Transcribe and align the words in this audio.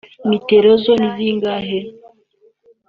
meterozo 0.29 0.91
ni 0.99 1.09
zingahe 1.15 1.79